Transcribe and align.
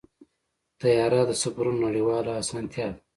طیاره 0.79 1.21
د 1.29 1.31
سفرونو 1.41 1.81
نړیواله 1.85 2.31
اسانتیا 2.41 2.87
ده. 2.93 2.99